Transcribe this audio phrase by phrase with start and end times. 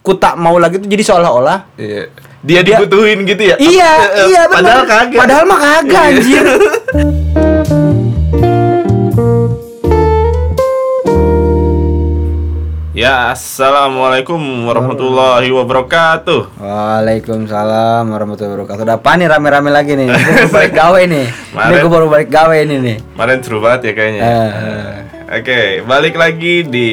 [0.00, 2.08] ku tak mau lagi tuh jadi seolah-olah Iya.
[2.40, 3.56] Dia dibutuhin gitu ya?
[3.60, 5.20] iya eh, iya Padahal benar kagak.
[5.20, 6.16] padahal mah kagak Iya.
[6.16, 6.44] anjir
[12.90, 14.36] Ya, assalamualaikum
[14.66, 16.58] warahmatullahi wabarakatuh.
[16.60, 18.82] Waalaikumsalam warahmatullahi wabarakatuh.
[18.82, 20.10] Udah apa nih rame-rame lagi nih?
[20.10, 21.24] Ini gua balik gawe nih.
[21.24, 22.96] Ini Kemarin- gue baru balik gawe ini nih.
[23.14, 24.20] Kemarin seru banget ya kayaknya.
[24.20, 24.92] Eh,
[25.30, 26.88] Oke, balik lagi di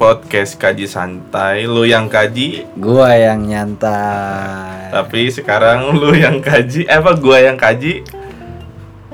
[0.00, 1.68] podcast kaji santai.
[1.68, 4.88] Lu yang kaji, Gua yang nyantai.
[4.88, 6.88] tapi sekarang lu yang kaji.
[6.88, 8.00] Eh apa gua yang kaji?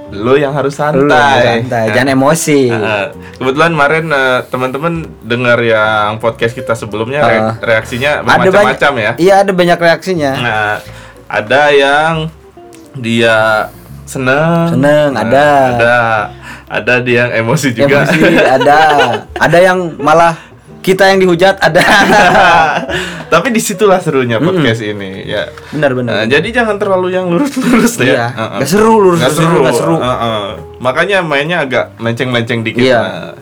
[0.08, 1.02] Lu yang harus santai.
[1.02, 2.60] Lu yang santai, Nah, jangan emosi.
[3.34, 7.54] kebetulan kemarin eh, teman-teman dengar yang podcast kita sebelumnya re- Ah.
[7.60, 9.12] reaksinya bermacam-macam ya.
[9.18, 10.32] Iya, ada banyak reaksinya.
[10.38, 10.72] Nah,
[11.26, 12.30] ada yang
[12.94, 13.66] dia
[14.06, 15.46] seneng, Seneng, Nah, ada.
[15.68, 15.96] ada,
[16.70, 18.06] ada dia yang emosi juga.
[18.06, 18.78] Emosi ada.
[19.44, 20.38] Ada yang malah
[20.86, 21.82] kita yang dihujat ada.
[23.34, 25.50] Tapi di situlah serunya podcast ini, ya.
[25.74, 26.12] benar benar.
[26.14, 28.14] Nah, jadi jangan terlalu yang lurus-lurus deh.
[28.14, 28.14] Iya.
[28.14, 28.26] ya.
[28.30, 28.58] Heeh.
[28.62, 29.96] Nggak seru, lurus Nggak seru, nggak seru.
[29.98, 30.42] Heeh.
[30.78, 32.86] Makanya mainnya agak melenceng-melenceng dikit.
[32.86, 33.02] Iya.
[33.02, 33.34] Nah,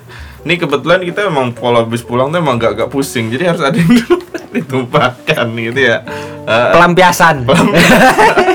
[0.48, 3.92] ini kebetulan kita emang kalau habis pulang tuh emang agak-agak pusing, jadi harus ada yang
[4.56, 6.00] ditumpahkan gitu ya.
[6.48, 6.72] Heeh.
[6.72, 7.36] Pelampiasan.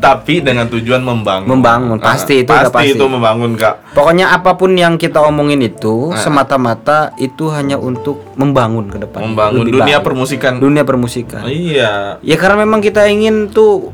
[0.00, 1.44] tapi dengan tujuan membangun.
[1.46, 2.90] Membangun, Ah, pasti itu udah pasti.
[2.90, 3.92] itu membangun kak.
[3.92, 9.20] Pokoknya apa pun yang kita omongin itu semata-mata itu hanya untuk membangun ke depan.
[9.22, 10.06] Membangun Lebih dunia baik.
[10.06, 10.52] permusikan.
[10.56, 11.44] dunia permusikan.
[11.44, 13.92] Iya, Ya karena memang kita ingin tuh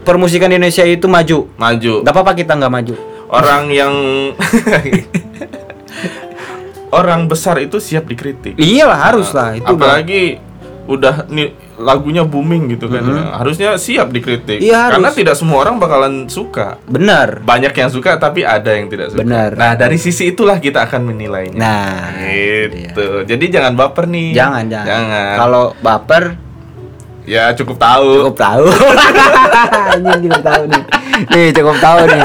[0.00, 1.50] permusikan Indonesia itu maju.
[1.52, 1.92] maju.
[2.00, 2.94] Gak apa-apa kita nggak maju.
[3.28, 3.92] Orang yang
[6.90, 8.56] orang besar itu siap dikritik.
[8.56, 9.68] Iyalah harus lah itu.
[9.68, 10.40] Apalagi
[10.86, 13.00] udah nih lagunya booming gitu kan.
[13.00, 13.38] ya.
[13.38, 14.58] Harusnya siap dikritik.
[14.58, 15.16] Iya, Karena harus.
[15.16, 16.76] tidak semua orang bakalan suka.
[16.84, 17.38] benar.
[17.40, 19.22] Banyak yang suka tapi ada yang tidak suka.
[19.22, 19.54] Benar.
[19.54, 21.54] Nah, dari sisi itulah kita akan menilainya.
[21.54, 22.18] Nah,
[22.68, 23.22] gitu.
[23.24, 24.34] Jadi jangan baper nih.
[24.34, 24.86] jangan jangan.
[24.86, 25.34] Jangan.
[25.38, 26.24] Kalau baper
[27.28, 28.24] Ya cukup tahu.
[28.24, 28.64] cukup tahu.
[29.92, 30.82] Anjing cukup tahu nih.
[31.26, 32.22] Nih cukup tahu nih.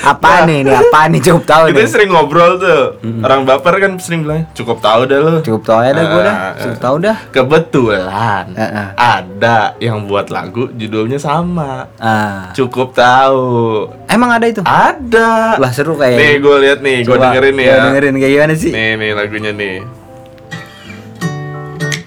[0.00, 0.64] Apa nih?
[0.64, 1.88] Nih apa nih cukup tahu Kita nih.
[1.88, 2.96] sering ngobrol tuh.
[3.20, 6.34] Orang baper kan sering bilang, "Cukup tahu dah lo." Cukup tahu ya dah gue dah.
[6.34, 7.16] Ah, Cukup tahu dah.
[7.30, 8.86] Kebetulan Heeh.
[8.94, 11.84] ada yang buat lagu judulnya sama.
[11.96, 12.48] Ah.
[12.52, 13.86] Cukup tahu.
[14.06, 14.62] Emang ada itu?
[14.62, 15.60] Ada.
[15.60, 16.16] Lah seru kayak.
[16.16, 17.76] Nih gue lihat nih, gue dengerin nih ya.
[17.84, 18.72] dengerin kayak gimana sih?
[18.72, 19.76] Nih nih lagunya nih.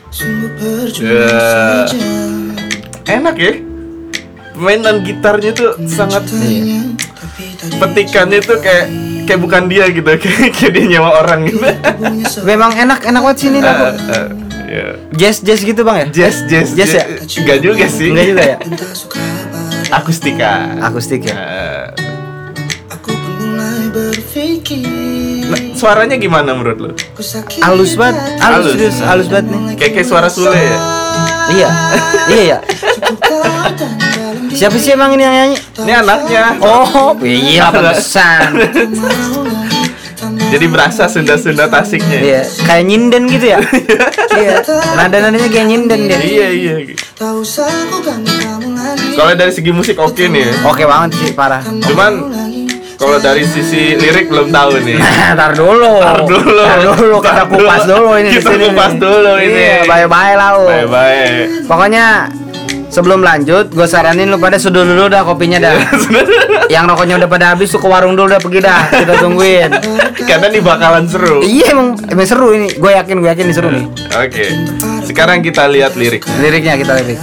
[0.10, 1.86] Sungguh percuma Ya.
[3.06, 3.54] Enak ya.
[4.64, 6.24] Mainan gitarnya tuh sangat
[7.80, 8.86] petikannya tuh kayak
[9.24, 11.60] kayak bukan dia gitu, kayak kayak dia nyewa orang gitu.
[12.50, 13.84] Memang enak enak banget sih ini lagu.
[13.84, 14.28] Eh, eh,
[14.68, 14.88] ya.
[15.14, 16.06] Jazz jazz gitu bang ya?
[16.12, 17.04] Jazz, jazz, Jazz ya?
[17.44, 18.10] Enggak juga sih.
[18.12, 18.58] Enggak juga ya?
[20.00, 20.52] Akustika.
[20.82, 21.36] Akustik ya.
[21.36, 21.86] Eh,
[22.90, 26.90] Aku mulai berpikir nah, suaranya gimana menurut lo?
[27.62, 28.98] Halus banget, halus Halus.
[29.04, 29.62] halus banget nih.
[29.78, 30.78] Kayak kayak suara Sule ya?
[31.44, 31.70] Iya,
[32.32, 32.58] iya ya.
[34.54, 35.58] Siapa sih emang ini yang nyanyi?
[35.58, 36.44] Ini anaknya.
[36.62, 38.54] Oh, iya pantesan.
[40.24, 42.20] Jadi berasa Sunda-Sunda Tasiknya.
[42.22, 43.60] Iya, kayak nyinden gitu ya.
[44.34, 44.66] Iya,
[44.98, 46.20] nada-nadanya kayak nyinden dia.
[46.22, 46.74] Iya, iya.
[46.74, 46.94] Lagi
[49.14, 50.42] Kalau dari segi musik oke nih.
[50.42, 50.54] ya.
[50.66, 51.62] Oke banget sih, parah.
[51.62, 52.34] Cuman
[52.98, 54.98] kalau dari sisi lirik belum tahu nih.
[54.98, 56.02] Nah, tar dulu.
[56.02, 56.62] Tar dulu.
[56.66, 58.10] Tar dulu, kita kupas dulu.
[58.18, 59.54] ini Kita kupas dulu ini.
[59.54, 60.52] Iya, bye-bye lah.
[60.66, 61.68] Bye-bye.
[61.70, 62.06] Pokoknya
[62.94, 65.74] sebelum lanjut, gue saranin lu pada seduh dulu dah kopinya dah.
[66.70, 68.94] Yang rokoknya udah pada habis tuh ke warung dulu dah pergi dah.
[68.94, 69.72] Kita tungguin.
[70.30, 71.42] Karena ini bakalan seru.
[71.42, 72.70] Iya emang, emang seru ini.
[72.78, 73.86] Gue yakin, gue yakin ini seru nih.
[74.14, 74.46] Oke.
[75.10, 76.22] Sekarang kita lihat lirik.
[76.22, 77.18] Oke, Liriknya kita lirik.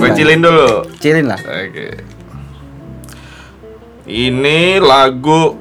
[0.00, 0.88] gue cilin dulu.
[0.96, 1.40] Cilin lah.
[1.44, 1.86] Oke.
[4.10, 5.54] Ini lagu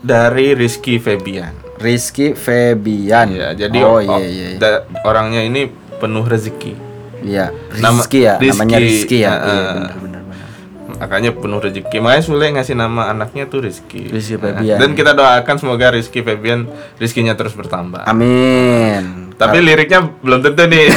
[0.00, 1.52] dari Rizky Febian.
[1.76, 3.28] Rizky Febian.
[3.34, 4.46] Ya, jadi oh iya iya.
[4.56, 4.72] iya.
[5.04, 5.68] orangnya ini
[5.98, 6.93] penuh rezeki.
[7.24, 9.32] Iya, Nama- Rizky ya, Rizky, namanya Rizky ya.
[9.32, 9.72] uh, Iya, uh.
[9.74, 10.48] benar benar benar.
[10.94, 11.96] Makanya penuh rezeki.
[11.98, 14.06] Makanya Sule ngasih nama anaknya tuh Rizky.
[14.06, 14.76] Rizky Nah, Febian.
[14.78, 18.04] Dan kita doakan semoga Rizky Febian rezekinya terus bertambah.
[18.04, 19.32] Amin.
[19.34, 20.86] Tapi liriknya belum tentu nih.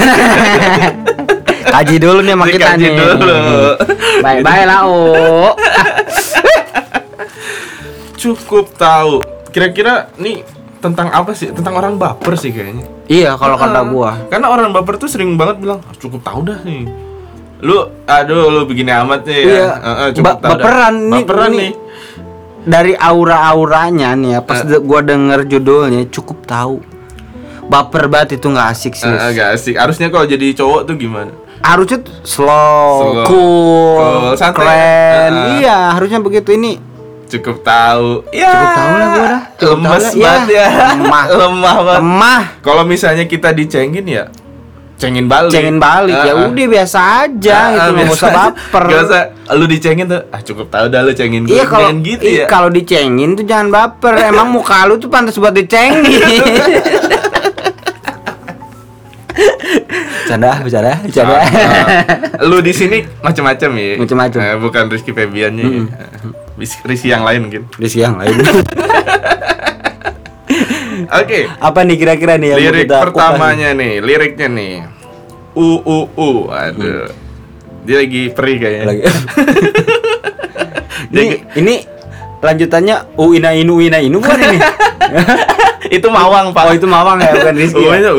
[1.68, 2.92] Kaji dulu nih sama kita nih.
[2.92, 3.40] dulu.
[4.24, 4.84] Bye bye lah.
[8.18, 9.22] Cukup tahu.
[9.50, 10.42] Kira-kira nih
[10.88, 11.52] tentang apa sih?
[11.52, 12.88] Tentang orang baper sih kayaknya.
[13.06, 14.16] Iya, kalau kata gua.
[14.28, 16.88] Karena orang baper tuh sering banget bilang, "Ah, cukup tahu dah nih.
[17.60, 19.48] Lu, aduh, lu begini amat nih ya.
[19.48, 19.70] Iya.
[19.78, 21.72] Heeh, cukup Ba- tahu dah." baperan nih, Baperan nih.
[22.64, 26.84] Dari aura-auranya nih ya, pas de- gua denger judulnya cukup tahu.
[27.66, 29.06] Baper banget itu nggak asik sih.
[29.06, 29.76] Eh, agak asik.
[29.76, 31.32] Harusnya kalau jadi cowok tuh gimana?
[31.58, 34.62] Harusnya slow, Slow, cool, cool, santai.
[34.62, 35.32] keren.
[35.34, 35.48] Ah.
[35.58, 36.80] Iya, harusnya begitu ini.
[37.28, 38.24] Cukup tahu.
[38.32, 38.48] Ya.
[38.48, 39.42] Cukup tahu lah gua dah.
[39.54, 40.14] Cukup tahu Lemes lah.
[40.16, 40.58] banget Iya.
[40.58, 40.68] ya.
[40.94, 41.24] Lemah.
[41.40, 42.00] Lemah banget.
[42.00, 42.42] Lemah.
[42.62, 44.26] Kalau misalnya kita dicengin ya
[44.98, 45.54] cengin balik.
[45.54, 46.50] cengin balik ya Ah, ah.
[46.50, 49.22] udah biasa aja Ah, gitu nggak usah baper Nggak usah
[49.54, 50.22] lu dicengin tuh.
[50.28, 51.54] Ah cukup tahu dah lu cengin gue.
[51.54, 52.46] Iya kalau gitu iya, ya.
[52.50, 54.18] kalau dicengin tuh jangan baper.
[54.34, 56.02] Emang muka lu tuh pantas buat dicengin.
[60.28, 61.36] Canda, bercanda, bercanda.
[61.36, 61.94] Ah, ah.
[62.42, 64.02] lu di sini macam-macam ya.
[64.02, 64.40] Macam-macam.
[64.42, 65.82] Eh, bukan Rizky Febiannya ya.
[66.58, 67.70] Ris- Rizky yang lain mungkin.
[67.78, 68.34] Di siang lain.
[71.22, 71.46] Oke.
[71.62, 74.74] Apa nih kira-kira nih yang lirik kita pertamanya nih, liriknya nih.
[75.54, 76.30] U u u.
[76.50, 77.14] Aduh.
[77.86, 78.84] Dia lagi perih kayaknya.
[78.84, 78.98] kupas?
[78.98, 79.04] lagi?
[81.14, 81.26] ini,
[81.56, 81.74] ini
[82.42, 84.60] lanjutannya uina inu uina inu bukan ini?
[85.98, 86.64] itu mawang, Pak.
[86.68, 87.86] Oh itu mawang ya bukan Rizky.
[87.86, 88.12] ya?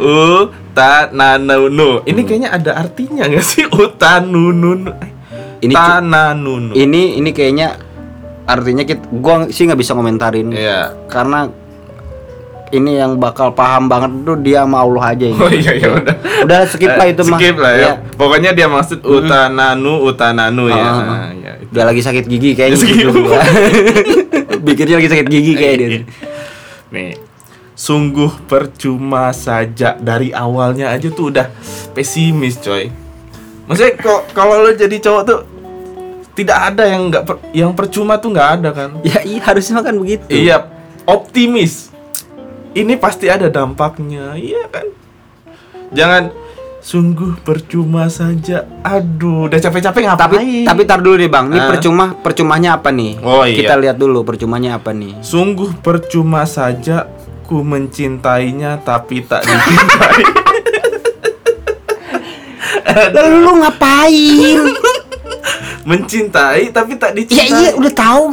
[0.00, 2.00] U ta na nu nu.
[2.06, 3.66] Ini kayaknya ada artinya nggak sih?
[3.68, 4.94] U ta nu nu nu.
[5.60, 6.72] Ini ta na nu nu.
[6.72, 7.76] Ini ini kayaknya
[8.48, 10.48] artinya kita gua sih nggak bisa komentarin.
[10.56, 10.96] Iya.
[11.06, 11.48] Karena
[12.70, 15.40] ini yang bakal paham banget tuh dia sama Allah aja ini.
[15.44, 16.16] Oh iya ya udah.
[16.46, 17.38] Udah skip lah itu mah.
[17.38, 17.82] Skip lah ya.
[17.82, 17.92] Iya.
[18.14, 20.78] Pokoknya dia maksud utananu utananu ya.
[20.78, 21.04] Ah, ah.
[21.04, 21.52] Nah, ya.
[21.58, 21.72] itu.
[21.74, 23.10] Dia lagi sakit gigi kayaknya gitu.
[24.66, 25.88] Bikinnya lagi sakit gigi kayak dia.
[26.94, 27.12] Nih.
[27.74, 31.48] Sungguh percuma saja dari awalnya aja tuh udah
[31.96, 32.92] pesimis, coy.
[33.64, 35.38] Maksudnya kok kalau lo jadi cowok tuh
[36.40, 38.90] tidak ada yang nggak per- yang percuma tuh nggak ada kan?
[39.02, 40.24] Ya iya harusnya kan begitu.
[40.26, 40.64] Iya,
[41.04, 41.92] optimis.
[42.70, 44.86] Ini pasti ada dampaknya, iya kan?
[45.90, 46.30] Jangan
[46.80, 48.64] sungguh percuma saja.
[48.80, 50.30] Aduh, udah capek-capek ngapain?
[50.30, 51.50] Tapi tapi tar dulu deh Bang.
[51.50, 51.68] Ini Ah.
[51.68, 53.20] percuma percumanya apa nih?
[53.20, 53.58] Oh, iya.
[53.58, 55.18] Kita lihat dulu percumanya apa nih.
[55.20, 57.04] Sungguh percuma saja
[57.44, 60.22] ku mencintainya tapi tak dicintai.
[63.12, 64.60] Lalu lu ngapain?
[65.82, 67.48] Mencintai tapi tak ya dicintai.
[67.56, 68.24] iya udah tahu.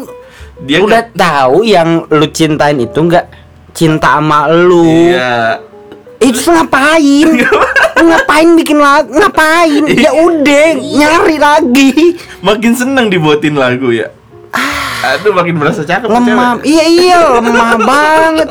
[0.59, 3.25] Dia udah nggak- tahu yang lu cintain itu enggak
[3.71, 4.83] cinta sama lu.
[4.83, 5.61] Iya.
[6.17, 7.29] Eh, terus ngapain?
[7.97, 9.09] Ngapain bikin lagu?
[9.11, 9.85] Ngapain?
[9.88, 12.13] Ya udah, nyari lagi.
[12.39, 14.09] Makin seneng dibuatin lagu ya.
[14.97, 16.05] Aduh, makin berasa cakep.
[16.05, 16.57] Lemah.
[16.61, 18.50] Iya iya, lemah banget.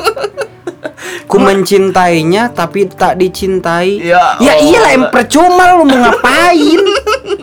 [1.26, 3.98] Ku mencintainya tapi tak dicintai.
[4.00, 4.98] Ya Ya iyalah, Allah.
[4.98, 6.80] em percuma lu mau ngapain?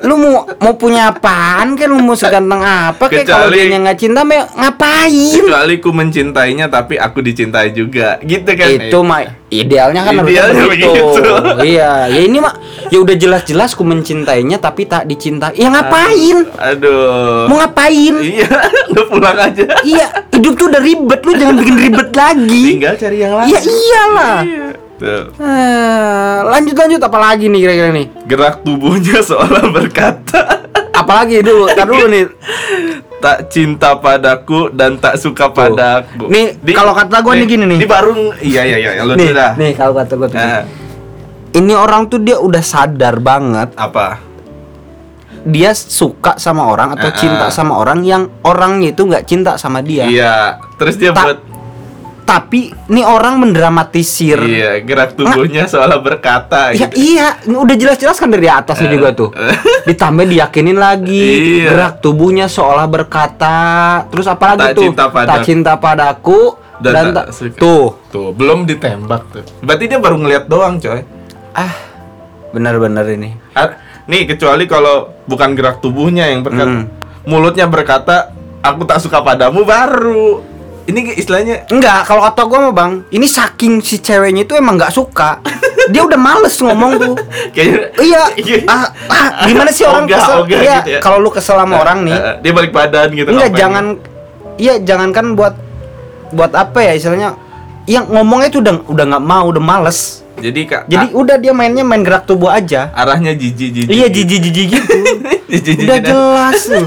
[0.00, 4.24] Lu mau mau punya apaan kan lu mau seganteng apa kayak kalau dia nggak cinta
[4.24, 5.32] me- ngapain?
[5.36, 8.16] Kecuali ku mencintainya tapi aku dicintai juga.
[8.20, 8.68] Gitu kan.
[8.70, 9.20] itu mah
[9.50, 10.90] idealnya kan harusnya Idealnya begitu.
[10.94, 11.32] begitu.
[11.70, 12.54] iya, ya ini mah
[12.88, 15.54] ya udah jelas-jelas ku mencintainya tapi tak dicintai.
[15.54, 16.48] Ya ngapain?
[16.56, 17.44] Aduh.
[17.46, 18.14] Mau ngapain?
[18.18, 18.48] Iya,
[18.90, 19.64] udah pulang aja.
[19.84, 22.64] Iya, hidup tuh udah ribet lu jangan bikin ribet lagi.
[22.74, 23.48] Tinggal cari yang lain.
[23.48, 24.38] Ya iyalah.
[24.42, 24.68] Iya.
[25.00, 25.32] Tuh.
[25.34, 28.06] Eh, lanjut lanjut apa lagi nih kira-kira nih?
[28.24, 30.60] Gerak tubuhnya seolah berkata
[30.92, 32.28] Apalagi dulu, tar dulu nih.
[33.16, 36.28] tak cinta padaku dan tak suka padaku.
[36.28, 37.78] Nih, kalau kata gua nih gini nih.
[37.80, 39.56] Di baru iya iya iya, lu Nih, dah.
[39.56, 40.36] nih kalau kata gua tuh.
[40.36, 40.64] Nah,
[41.50, 44.20] Ini orang tuh dia udah sadar banget apa?
[45.40, 47.50] dia suka sama orang atau Ah, cinta ah.
[47.50, 50.04] sama orang yang orangnya itu nggak cinta sama dia.
[50.04, 50.36] Iya,
[50.76, 51.38] terus dia Tak- buat
[52.22, 54.38] Tapi nih orang mendramatisir.
[54.40, 56.94] iya, gerak tubuhnya seolah berkata Ya gitu.
[56.96, 59.30] iya, ini udah jelas-jelas kan dari atasnya juga tuh.
[59.88, 61.26] Ditambah diyakinin lagi,
[61.60, 61.70] Iya.
[61.70, 63.58] gerak tubuhnya seolah berkata.
[64.08, 64.84] Terus apa lagi Tak tuh?
[64.86, 65.28] cinta padaku.
[65.28, 66.40] tak cinta padaku
[66.78, 67.84] dan, Dan tak tuh.
[68.08, 69.44] Tuh, belum ditembak tuh.
[69.60, 71.02] Berarti dia baru ngeliat doang, coy.
[71.52, 71.74] Ah,
[72.50, 73.34] benar-benar ini.
[73.52, 73.74] Ah,
[74.06, 76.90] Nih, kecuali kalau bukan gerak tubuhnya yang berkata, Hmm.
[77.22, 80.42] mulutnya berkata, "Aku tak suka padamu," baru.
[80.90, 84.90] Ini istilahnya Enggak, kalau kata gua mah bang, ini saking si ceweknya itu emang nggak
[84.90, 85.38] suka.
[85.94, 87.14] Dia udah males ngomong tuh.
[87.54, 88.22] kayaknya Iya,
[88.74, 90.50] ah, ah, gimana sih orang kesel?
[90.50, 91.00] Iya, gitu ya.
[91.00, 93.30] kalau lu kesel sama orang nih, eh, dia balik badan gitu.
[93.30, 93.84] enggak jangan,
[94.58, 95.54] iya jangankan buat
[96.30, 97.38] buat apa ya istilahnya,
[97.86, 100.22] yang ngomongnya itu udah udah nggak mau, udah males.
[100.40, 102.88] Jadi kak, Jadi udah dia mainnya main gerak tubuh aja.
[102.96, 103.92] arahnya jijik jijik.
[103.92, 104.24] Iya gitu.
[104.24, 104.68] Jijik-jijik
[105.84, 106.08] udah dah.
[106.08, 106.86] jelas tuh.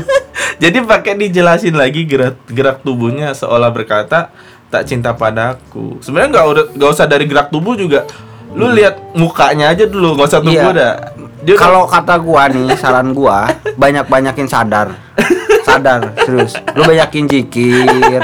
[0.57, 4.33] Jadi pakai dijelasin lagi gerak gerak tubuhnya seolah berkata
[4.67, 6.01] tak cinta padaku.
[6.01, 8.09] Sebenarnya nggak udah nggak usah dari gerak tubuh juga.
[8.53, 10.77] Lu lihat mukanya aja dulu, nggak usah tubuh Hmm.
[10.77, 10.91] Iya.
[11.43, 11.55] dah.
[11.57, 14.93] Kalau kata gua nih, saran gua banyak-banyakin sadar.
[15.63, 16.53] Sadar, serius.
[16.73, 18.21] Lu banyakin zikir.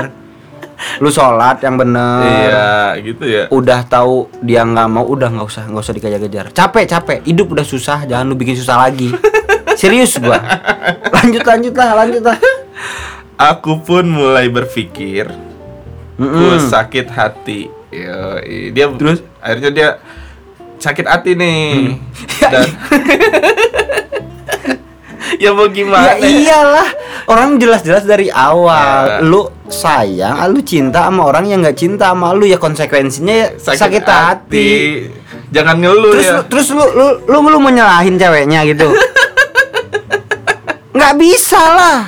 [0.97, 2.23] Lu sholat yang bener.
[2.23, 3.43] iya gitu ya.
[3.51, 6.45] Udah tahu dia nggak mau, udah nggak usah, nggak usah dikejar-kejar.
[6.49, 7.17] Capek, capek.
[7.27, 9.11] Hidup udah susah, jangan lu bikin susah lagi.
[9.75, 10.39] Serius gua.
[11.19, 12.39] Lanjut, lanjut lah, lanjut lah.
[13.51, 15.31] Aku pun mulai berpikir,
[16.15, 16.59] ku Mm-mm.
[16.61, 17.71] sakit hati.
[17.89, 18.69] Yoi.
[18.69, 19.89] dia terus akhirnya dia
[20.77, 21.97] sakit hati nih.
[22.39, 22.67] Dan
[25.39, 26.11] ya mau Ya gimana?
[26.19, 26.89] iyalah,
[27.25, 29.17] orang jelas-jelas dari awal Ya.
[29.21, 33.47] lu sayang, ah, lu cinta sama orang yang nggak cinta sama lu ya konsekuensinya ya
[33.55, 34.69] sakit, hati.
[35.49, 36.33] Jangan ngeluh Terus ya.
[36.35, 38.85] lu, terus lu lu lu lu mau nyalahin ceweknya gitu.
[40.89, 42.00] nggak bisa lah.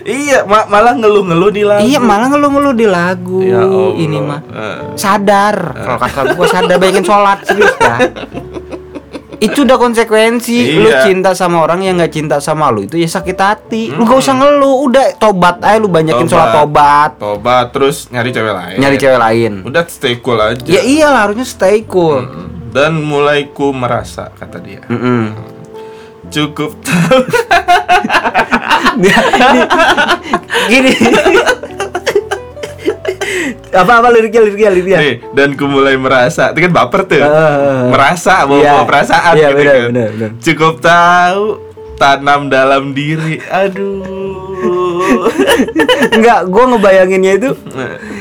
[0.00, 1.82] Iya, ma- malah ngeluh-ngeluh di lagu.
[1.82, 3.90] Iya malah ngeluh-ngeluh di lagu Ya Allah.
[3.96, 4.40] ini mah.
[4.44, 4.78] Eh.
[4.94, 5.56] Sadar.
[5.74, 7.96] Kalau kata gua sadar banyakin sholat serius ya.
[9.34, 11.04] Itu udah konsekuensi Lu Iya.
[11.04, 14.32] cinta sama orang yang nggak cinta sama lu Itu ya sakit hati Lu gak usah
[14.32, 18.78] ngeluh Udah tobat aja lu banyakin sholat tobat Tobat terus nyari cewek lain.
[18.78, 20.64] Nyari cewek lain Udah stay cool aja.
[20.64, 22.72] Ya iyalah harusnya stay cool Mm.
[22.72, 24.80] Dan mulai ku merasa kata dia.
[24.86, 25.30] Mm-mm.
[26.26, 27.20] Cukup tahu.
[30.66, 30.90] Gini
[33.74, 36.54] Apa-apa liriknya liriknya liriknya Nih, dan ku mulai merasa.
[36.54, 37.18] Itu kan baper tuh.
[37.18, 37.90] Ah.
[37.90, 38.74] merasa bawa, Iya.
[38.84, 39.82] perasaan Iya, gitu benar, kan.
[39.90, 40.30] benar, benar.
[40.38, 41.44] Cukup tahu
[41.94, 43.42] tanam dalam diri.
[43.44, 45.26] Aduh.
[46.14, 47.50] Enggak, gua ngebayanginnya itu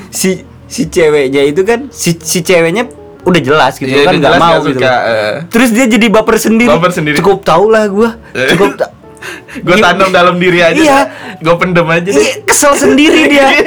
[0.10, 0.30] si
[0.66, 2.90] si ceweknya itu kan si si ceweknya
[3.24, 4.80] udah jelas gitu Iya, kan nggak mau nggak gitu.
[4.80, 5.00] suka, kan.
[5.08, 5.36] eh.
[5.48, 6.70] Terus dia jadi baper sendiri.
[6.70, 7.16] Baper sendiri.
[7.18, 8.18] Cukup tau lah gua.
[8.34, 8.50] Eh.
[8.52, 8.93] Cukup ta-
[9.66, 10.76] Gue tanam dalam diri aja.
[10.76, 11.00] Iya.
[11.38, 12.14] Gue pendem aja deh.
[12.14, 13.48] Iya, kesel sendiri dia.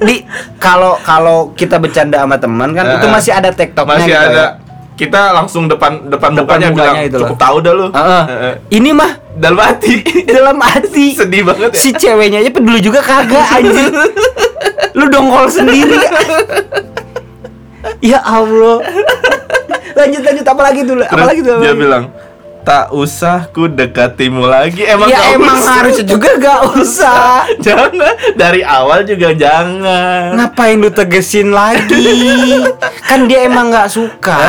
[0.00, 0.24] Di
[0.56, 4.36] kalau kalau kita bercanda sama teman kan itu Eh, masih ada tektoknya Masih gitu ada.
[4.36, 4.48] ya.
[4.94, 7.86] Kita langsung depan depan, Depan mukanya, mukanya bilang itu cukup tahu dah lu.
[7.90, 8.22] Heeh.
[8.24, 8.54] Heeh.
[8.72, 9.94] Ini mah Dalam hati.
[10.30, 11.76] dalam hati Sedih banget ya.
[11.76, 13.90] si ceweknya aja peduli juga kagak anjir.
[14.92, 15.98] Lu dongkol sendiri.
[18.00, 18.78] ya Allah.
[19.94, 20.94] Lanjut lanjut apa lagi tuh?
[20.96, 21.58] Apa Terus lagi tuh?
[21.58, 22.04] dia bilang
[22.64, 25.72] tak usah ku dekatimu lagi emang ya gak emang usah.
[25.76, 27.44] harusnya juga gak usah.
[27.64, 27.92] jangan
[28.40, 32.64] dari awal juga jangan Ngapain lu tegesin lagi?
[33.08, 34.40] kan dia emang nggak suka.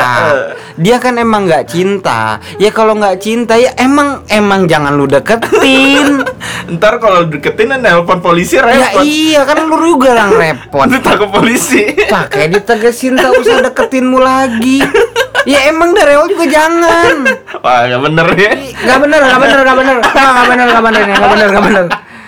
[0.80, 2.40] Dia kan emang nggak cinta.
[2.56, 6.24] Ya kalau nggak cinta ya emang emang jangan lu deketin.
[6.80, 10.88] ntar kalau deketin nelpon polisi ya repot iya kan lu juga yang repot.
[11.04, 14.80] takut polisi Pakai ditegesin tak usah deketinmu lagi.
[15.46, 17.22] Ya emang dari awal juga jangan.
[17.62, 20.82] wah gak bener ya Gak bener, gak bener, gak bener, gak bener, gak bener, gak
[20.82, 21.84] bener, gak bener,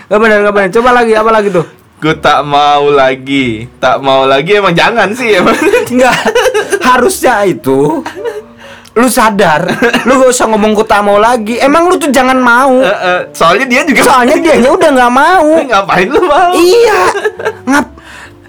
[0.08, 0.68] gak bener, gak bener.
[0.70, 1.66] Coba lagi, apa lagi tuh?
[1.98, 5.50] ku tak mau lagi tak mau lagi emang jangan sih emang
[5.90, 6.14] Enggak,
[6.78, 8.06] harusnya itu
[8.94, 9.66] lu sadar,
[10.06, 11.54] lu gak usah ngomong ku tak mau lagi.
[11.58, 12.82] Emang lu tuh jangan mau.
[12.82, 15.48] Eh, eh, soalnya dia juga Soalnya dianya udah nggak mau.
[15.70, 17.00] ngapain lu mau Iya,
[17.62, 17.87] ngap.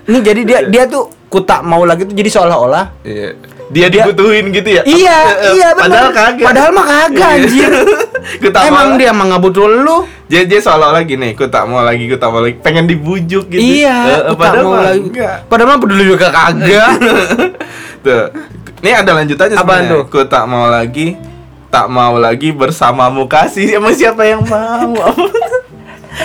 [0.10, 3.38] Ini jadi dia dia tuh ku tak mau lagi tuh jadi seolah-olah Iya.
[3.70, 5.84] Dia dibutuhin gitu ya Iya, eh, iya bener.
[5.86, 7.72] padahal kagak Padahal mah kagak anjir.
[8.38, 9.98] ku tak Emang dia mah nggak butuh lu.
[10.26, 13.62] Jadi dia seolah-olah gini, ku tak mau lagi, ku tak mau lagi, pengen dibujuk gitu.
[13.62, 15.02] Iya, tak padahal mau mah lagi.
[15.04, 15.36] enggak.
[15.46, 16.90] Padahal mah peduli juga kagak.
[18.06, 18.26] Tuh.
[18.80, 19.92] Ini ada lanjutannya sebenarnya.
[19.92, 20.04] tuh?
[20.08, 21.18] Ku tak mau lagi,
[21.68, 23.76] tak mau lagi bersamamu kasih.
[23.76, 24.96] Emang siapa yang mau?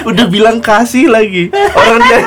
[0.04, 1.48] Udah bilang kasih lagi.
[1.50, 2.20] Orang dia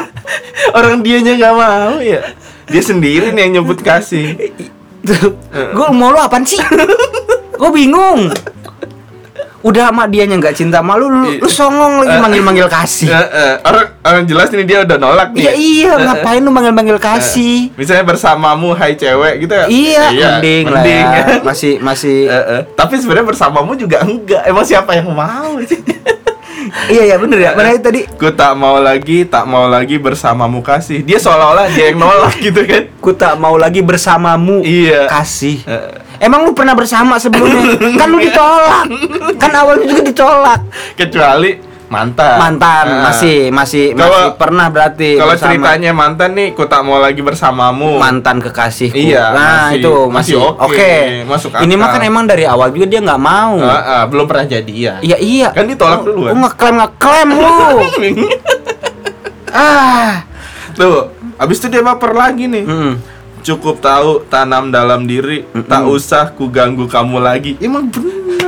[0.74, 2.22] orang dianya nggak mau ya.
[2.66, 4.36] Dia sendiri nih yang nyebut kasih.
[5.74, 6.60] Gue mau lu apaan sih?
[7.58, 8.30] Gue bingung.
[9.66, 13.10] Udah sama dia nggak cinta sama lu, lu, lu songong lagi manggil-manggil kasih.
[13.66, 15.44] Orang orang jelas ini dia udah nolak nih.
[15.44, 17.74] Iya iya, ngapain lu manggil-manggil kasih?
[17.76, 19.66] Misalnya bersamamu hai cewek gitu ya.
[19.68, 21.20] Iya, mending, lah mending, ya.
[21.20, 21.40] kan?
[21.44, 22.62] Masih masih Eh, eh.
[22.78, 24.46] Tapi sebenarnya bersamamu juga enggak.
[24.46, 25.82] Emang siapa yang mau sih?
[26.86, 27.52] Iya ya bener ya.
[27.58, 31.02] Mana tadi Ku tak mau lagi, tak mau lagi bersamamu kasih.
[31.02, 32.84] Dia seolah-olah dia yang nolak gitu kan?
[33.02, 34.62] ku tak mau lagi bersamamu.
[34.62, 35.10] Iya.
[35.10, 35.66] Kasih.
[35.66, 35.90] Eh.
[36.18, 37.78] Emang lu pernah bersama sebelumnya?
[37.78, 38.86] kan lu ditolak.
[39.42, 40.60] Kan awalnya juga ditolak.
[40.98, 42.36] Kecuali mantan.
[42.36, 43.02] Mantan Eh.
[43.02, 45.48] masih masih Kalau- masih pernah berarti Kalau bersama.
[45.50, 47.96] ceritanya mantan nih, ku tak mau lagi bersamamu.
[47.96, 48.96] mantan kekasihku.
[48.96, 50.94] Iya, nah masih- itu masih masih oke, oke.
[51.26, 51.96] masuk Ini mah akal.
[51.96, 53.56] kan emang dari awal juga dia nggak mau.
[53.60, 55.00] Ah, ah, belum pernah jadian.
[55.00, 55.48] Iya iya.
[55.50, 56.32] Kan ditolak Lu- duluan.
[56.32, 57.56] Lu ngeklaim ngeklaim lu.
[59.54, 60.24] ah.
[60.74, 62.64] Tuh, abis itu dia baper lagi nih.
[62.64, 62.94] Mm.
[63.40, 67.56] Cukup tahu tanam dalam diri, tak usah ku ganggu kamu lagi.
[67.58, 68.47] Emang bener.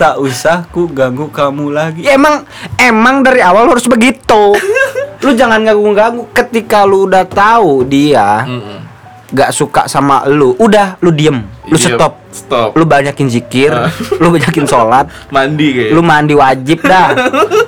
[0.00, 2.00] Tak usah ku ganggu kamu lagi.
[2.00, 4.56] Ya, emang emang dari awal harus begitu.
[5.22, 8.80] lu jangan ganggu-ganggu ketika lu udah tahu dia Mm-mm.
[9.28, 10.56] gak suka sama lu.
[10.56, 12.16] Udah lu diem, lu Iya, stop.
[12.30, 12.72] Stop.
[12.72, 13.92] Lu banyakin zikir, Ah.
[14.22, 15.04] lu banyakin sholat,
[15.34, 15.90] Mandi kayak.
[15.92, 17.12] lu mandi wajib dah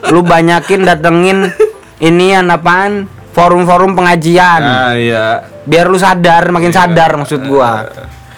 [0.08, 1.52] lu banyakin datengin
[1.98, 5.44] inian apaan forum-forum pengajian Ah iya.
[5.62, 6.78] biar lu sadar makin Iya.
[6.80, 7.84] sadar maksud gua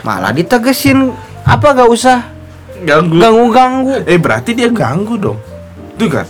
[0.01, 2.19] malah ditegesin apa gak usah
[2.85, 3.17] Ganggu.
[3.17, 5.41] ganggu-ganggu Eh berarti dia ganggu dong.
[5.97, 6.29] Tuh kan.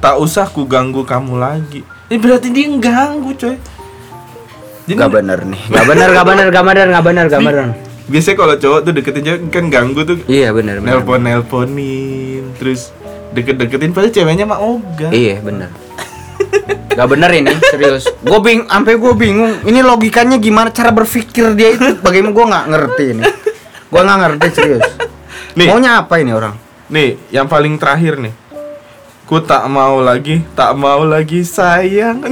[0.00, 1.84] Tak usah ku ganggu kamu lagi.
[2.08, 3.56] Eh berarti dia ganggu coy.
[4.90, 7.66] Jadi gak bener nih gak bener gak bener gak bener gak bener gak bener
[8.10, 12.90] biasanya kalau cowok tuh deketin cewek kan ganggu tuh iya bener bener nelpon nelponin terus
[13.30, 15.70] deket deketin padahal ceweknya mah ogah iya bener
[16.90, 18.10] Gak bener ini, serius.
[18.18, 19.62] Gue bing, sampai gue bingung.
[19.62, 20.74] Ini logikanya gimana?
[20.74, 22.34] Cara berpikir dia itu bagaimana?
[22.34, 23.22] Gue nggak ngerti ini.
[23.88, 24.86] Gue nggak ngerti serius.
[25.58, 25.66] Nih.
[25.66, 26.54] Maunya apa ini orang?
[26.90, 28.34] Nih, yang paling terakhir nih.
[29.26, 32.22] Ku tak mau lagi, tak mau lagi sayang.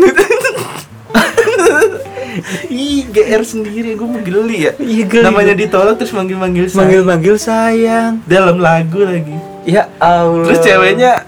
[2.70, 4.72] Ih, GR sendiri gue mau geli ya.
[4.78, 5.24] Iya, geli.
[5.26, 6.78] Namanya ditolak terus manggil-manggil sayang.
[6.86, 8.12] Manggil-manggil sayang.
[8.26, 9.34] dalam lagu lagi.
[9.66, 10.46] Ya Allah.
[10.46, 11.26] Terus ceweknya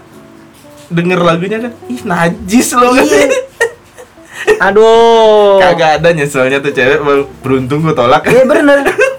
[0.91, 3.07] denger lagunya kan, ih najis lo kan.
[4.71, 5.59] Aduh.
[5.59, 6.99] Kagak ada nyeselnya tuh cewek
[7.43, 8.27] beruntung gue tolak.
[8.27, 8.87] Iya bener.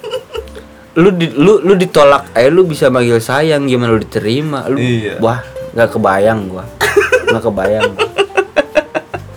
[0.93, 4.69] lu di, lu lu ditolak, eh lu bisa manggil sayang gimana lu diterima?
[4.69, 5.17] Lu Iya.
[5.17, 5.41] wah,
[5.73, 6.65] nggak kebayang gua.
[7.29, 7.83] Nggak kebayang.
[7.97, 8.09] gua.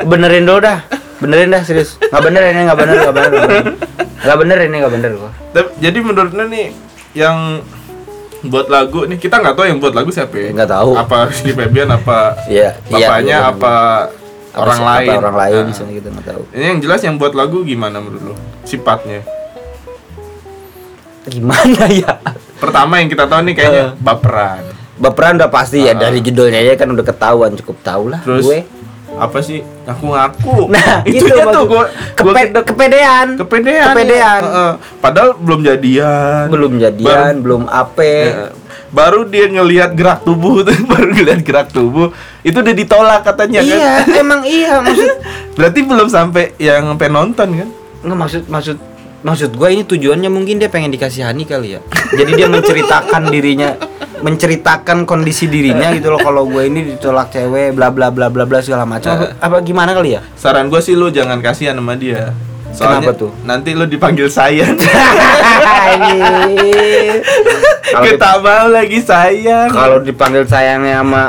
[0.05, 0.79] Benerin dulu dah.
[1.17, 1.97] Benerin dah serius.
[1.99, 3.33] Nggak bener ini nggak bener nggak bener.
[4.21, 4.57] nggak bener.
[4.69, 5.31] Ini nggak bener gua.
[5.81, 6.67] Jadi menurut lo nih
[7.17, 7.65] yang
[8.47, 10.49] buat lagu nih kita nggak tahu yang buat lagu siapa ya?
[10.53, 10.93] Nggak tahu.
[10.93, 13.75] Apa Rizky Febian apa Iya, iya, bapaknya iya, apa
[14.61, 15.09] orang lain?
[15.09, 16.43] Apa orang lain Nah, misalnya kita nggak tahu.
[16.53, 18.35] Ini yang jelas yang buat lagu gimana menurut lo?
[18.69, 19.25] Sifatnya.
[21.29, 22.23] Gimana ya?
[22.57, 23.91] Pertama yang kita tahu nih kayaknya Eh.
[23.99, 24.63] baperan.
[24.97, 26.01] Baperan udah pasti ya Ah.
[26.01, 28.61] dari judulnya aja kan udah ketahuan cukup tahu lah Terus gue.
[29.13, 29.61] apa sih?
[29.83, 30.69] Ngaku-ngaku.
[30.69, 33.27] Nah, itu Itunya maksud- tuh gua Kepe- kepedean.
[33.37, 33.87] kepedean.
[33.93, 34.41] Kepedean.
[34.41, 34.47] ya.
[34.47, 34.73] Heeh.
[34.99, 36.45] Padahal belum jadian.
[36.49, 38.17] Belum jadian, belum ape.
[38.27, 38.49] Ya,
[38.89, 43.77] baru dia ngelihat gerak tubuh tuh baru ngelihat gerak tubuh itu udah ditolak katanya kan
[43.77, 45.11] Iya, emang iya maksud
[45.59, 47.69] berarti belum sampai yang sampai nonton kan
[48.01, 48.77] nggak maksud maksud
[49.27, 51.81] maksud gue ini tujuannya mungkin dia pengen dikasihani kali ya.
[52.15, 53.75] Jadi dia menceritakan dirinya,
[54.23, 56.23] menceritakan kondisi dirinya gitu loh.
[56.23, 59.19] Kalau gue ini ditolak cewek, bla bla bla bla bla segala macam.
[59.19, 60.23] Apa, apa gimana kali ya?
[60.39, 62.31] saran gue sih lu jangan kasihan sama dia
[62.71, 63.31] soalnya Kenapa tuh?
[63.43, 64.77] nanti lu dipanggil sayang
[68.43, 71.25] mau lagi sayang Kalau dipanggil sayangnya sama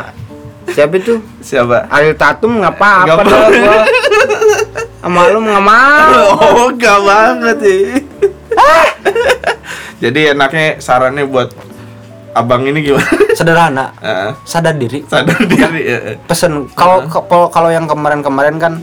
[0.68, 1.24] siapa itu?
[1.40, 3.24] siapa Ariel Tatum apa-apa apa-apa.
[3.24, 3.80] dah gua.
[5.08, 6.20] Sama lu nggak mau.
[6.60, 7.84] oh gak banget sih
[10.04, 11.56] jadi enaknya sarannya buat
[12.34, 14.32] abang ini gimana Sederhana, Heeh.
[14.44, 15.02] sadar diri.
[15.04, 15.98] sadar diri ya.
[16.22, 18.74] Pesen kalau kalau kalau yang kemarin-kemarin kan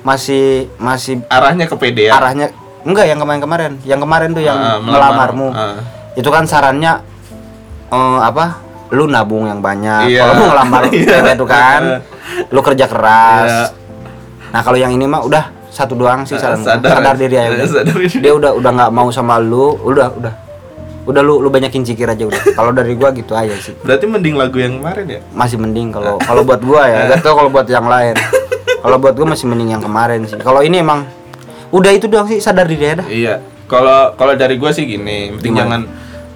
[0.00, 2.46] masih masih arahnya kepedean arahnya
[2.80, 3.72] enggak yang kemarin-kemarin.
[3.84, 5.28] Yang kemarin tuh yang Ah, melamar.
[5.28, 5.48] ngelamarmu.
[5.52, 5.76] Ah.
[6.14, 7.04] Itu kan sarannya
[7.90, 8.58] eh, apa?
[8.90, 10.08] Lu nabung yang banyak.
[10.08, 10.24] Iya.
[10.24, 11.06] Kalau mau ngelamar Iya.
[11.12, 11.80] cewek itu kan
[12.48, 13.50] lu kerja keras.
[13.70, 13.78] Iya.
[14.50, 16.74] Nah, kalau yang ini mah udah satu doang sih Ah, saran gua.
[16.74, 16.90] sadar.
[16.92, 17.48] sadar, diri aja.
[17.52, 17.66] udah.
[17.72, 18.18] Sadar diri.
[18.18, 20.34] Dia udah udah nggak mau sama lu, udah udah.
[21.02, 22.42] Udah lu lu banyakin cikir aja udah.
[22.52, 23.72] Kalau dari gua gitu aja sih.
[23.80, 27.08] berarti mending lagu yang kemarin ya Masih mending kalau kalau buat gua ya.
[27.08, 28.14] Gak tau kalau buat yang lain.
[28.80, 30.36] Kalau buat gua masih mending yang kemarin sih.
[30.36, 31.04] Kalau ini emang
[31.70, 33.06] udah itu doang sih sadar diri aja dah.
[33.06, 33.34] Iya.
[33.64, 35.80] Kalau kalau dari gua sih gini, penting jangan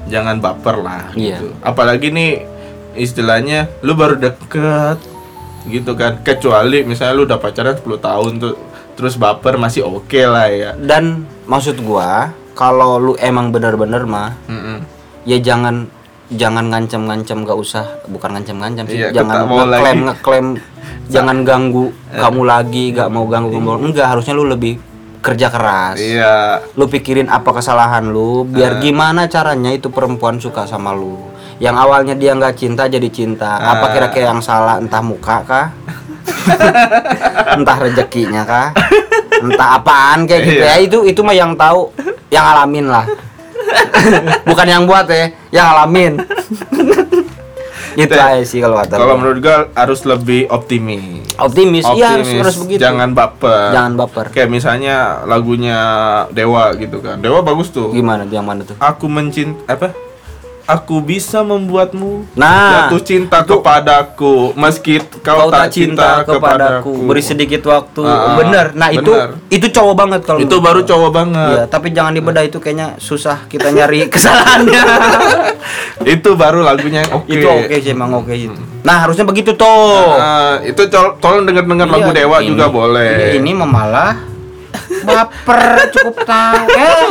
[0.07, 1.40] jangan baper lah Iya.
[1.40, 1.57] gitu.
[1.59, 2.44] Apalagi nih
[2.94, 5.01] istilahnya lu baru deket
[5.66, 6.20] gitu kan.
[6.20, 8.55] Kecuali misalnya lu udah pacaran 10 tahun tuh
[8.94, 10.70] terus baper masih oke lah ya.
[10.74, 14.87] Dan maksud gua kalau lu emang bener-bener mah Mm-mm.
[15.22, 15.90] ya jangan
[16.30, 19.83] jangan ngancam-ngancam gak usah bukan ngancam-ngancam sih Iya, jangan ngeklaim.
[19.92, 20.04] Eh.
[20.09, 20.46] ngeklaim
[21.14, 24.78] jangan ganggu kamu lagi gak mau ganggu kamu enggak harusnya lu lebih
[25.20, 26.64] kerja keras Iya.
[26.72, 31.18] lu pikirin apa kesalahan lu biar gimana caranya itu perempuan suka sama lu
[31.57, 33.90] yang awalnya dia nggak cinta jadi cinta apa Ah.
[33.90, 35.66] kira-kira yang salah entah muka kah
[37.57, 38.68] entah rezekinya kah
[39.37, 40.70] entah apaan kayak gitu Iya.
[40.70, 41.90] ya itu itu mah yang tahu
[42.28, 43.04] yang alamin lah
[44.48, 46.12] bukan yang buat ya yang alamin
[47.94, 51.30] itu aja sih kalau kata Kalau menurut gua harus lebih optimis.
[51.37, 53.70] optimis, iya harus, Optimis, harus begitu Jangan baper.
[53.70, 55.78] jangan baper Kayak misalnya lagunya
[56.28, 57.22] Dewa gitu kan.
[57.22, 57.94] Dewa bagus tuh.
[57.94, 59.94] gimana yang mana tuh Aku mencint apa?
[60.66, 67.61] Aku bisa membuatmu Nah, jatuh cinta kepadaku meski kau, kau tak cinta kepadaku beri sedikit
[67.64, 69.37] waktu Ah, bener nah itu bener.
[69.48, 71.66] itu cowok banget kalau Itu baru cowok Iya, banget.
[71.68, 74.83] tapi jangan dibedah itu kayaknya susah kita nyari kesalahannya.
[76.07, 77.29] itu baru lagunya yang oke.
[77.29, 78.57] itu oke sih emang oke itu.
[78.81, 80.00] Nah, harusnya begitu tuh.
[80.14, 83.12] Nah, itu tol tolong denger-denger lagu Iya, Dewa ini- juga boleh.
[83.33, 84.12] Ini, ini memalah
[85.05, 86.64] baper cukup tahu.
[86.71, 87.05] Eh.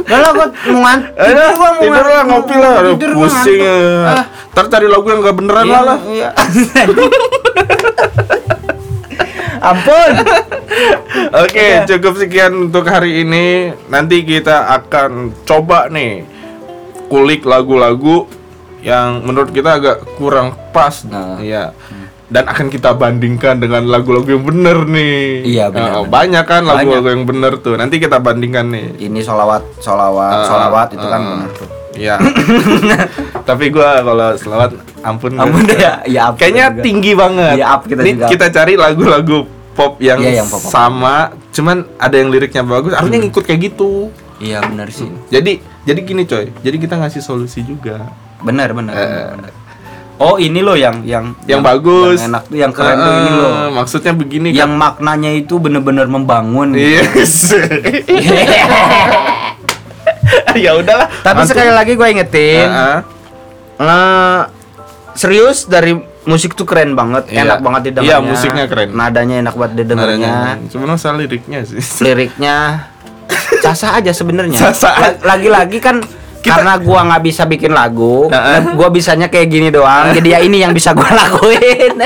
[0.00, 3.62] Udah lah gua mau ngan- Ayo, gua mau tidur lah ngopi lah, Aduh, pusing ngantuk.
[3.62, 4.08] ya.
[4.10, 5.98] Ah, Ntar cari lagu yang gak beneran iya, lah.
[6.06, 6.28] iya.
[9.64, 10.10] Ampun.
[11.34, 11.86] Oke, Udah.
[11.88, 13.72] cukup sekian untuk hari ini.
[13.88, 16.28] Nanti kita akan coba nih
[17.06, 18.28] kulik lagu-lagu
[18.80, 21.00] yang menurut kita agak kurang pas.
[21.04, 21.40] Nah.
[21.40, 21.72] Iya.
[22.24, 25.44] Dan akan kita bandingkan dengan lagu-lagu yang bener nih.
[25.44, 26.10] Iya, bener, Nah, bener.
[26.10, 27.74] banyak kan lagu-lagu yang bener tuh.
[27.74, 28.86] Nanti kita bandingkan nih.
[28.98, 31.30] Ini solawat, solawat, Ah, solawat itu kan ah.
[31.30, 31.68] bener tuh.
[31.94, 32.16] Iya.
[33.44, 36.00] Tapi gua kalau selawat ampun Ampun deh ya.
[36.04, 36.82] Ya, up kayaknya juga.
[36.82, 39.38] tinggi banget Iya, up kita Nih, juga kita cari lagu-lagu
[39.72, 40.70] pop yang, Iya, yang pop-pop.
[40.70, 41.16] sama
[41.50, 43.26] cuman ada yang liriknya bagus harusnya Hmm.
[43.26, 45.06] ngikut kayak gitu Iya benar sih.
[45.28, 48.10] jadi jadi gini coy jadi kita ngasih solusi juga
[48.40, 48.92] Benar benar.
[48.92, 48.98] Eh.
[49.00, 49.52] benar, benar.
[50.16, 53.30] Oh ini loh yang yang yang, bagus yang enak tuh yang keren tuh Eh, ini
[53.32, 53.50] loh.
[53.74, 56.70] maksudnya begini Yang maknanya itu bener-bener membangun.
[56.70, 57.50] kan yes
[60.56, 62.98] ya udahlah Tapi Antum- sekali lagi gue ingetin, Heeh.
[63.76, 64.40] eh,
[65.12, 65.92] serius dari
[66.24, 67.44] musik tuh keren banget, Iya.
[67.44, 68.16] enak banget didengarnya.
[68.16, 68.88] Iya, musiknya keren.
[68.94, 70.56] Nadanya enak banget didengarnya.
[70.68, 72.88] Cuma masalah liriknya sih Liriknya
[73.64, 74.56] sasa aja sebenarnya.
[75.20, 76.00] Lagi-lagi kan
[76.44, 78.60] Kita- karena gua nggak bisa bikin lagu, Heeh.
[78.60, 80.12] dan gua bisanya kayak gini doang.
[80.12, 81.96] jadi ya ini yang bisa gua lakuin.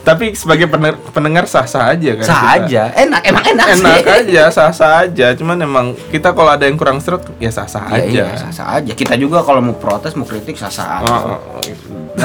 [0.00, 2.56] tapi sebagai pener- pendengar sah-sah aja kan Sah kita.
[2.58, 4.16] aja, enak emang enak, enak sih.
[4.22, 8.08] aja sah-sah aja cuman emang kita kalau ada yang kurang seret ya sah-sah Iya, aja
[8.22, 8.92] iya, sah-sah aja.
[8.92, 11.08] Kita juga kalau mau protes, mau kritik sah-sah aja.
[11.10, 11.62] Oh, oh, oh.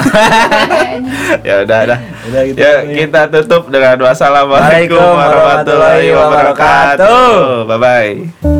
[1.42, 2.56] ya udah udah Udah gitu.
[2.56, 8.59] ya kita tutup dengan wassalamualaikum warahmatullahi wabarakatuh bye bye